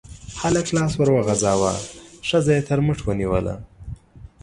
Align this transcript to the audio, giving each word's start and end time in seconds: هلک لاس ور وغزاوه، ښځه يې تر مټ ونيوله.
هلک 0.41 0.67
لاس 0.75 0.93
ور 0.97 1.09
وغزاوه، 1.15 1.71
ښځه 2.29 2.51
يې 2.57 2.61
تر 2.69 2.79
مټ 2.85 2.99
ونيوله. 3.03 3.55